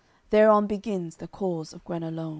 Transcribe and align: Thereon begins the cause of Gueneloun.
Thereon 0.31 0.65
begins 0.65 1.17
the 1.17 1.27
cause 1.27 1.73
of 1.73 1.83
Gueneloun. 1.85 2.29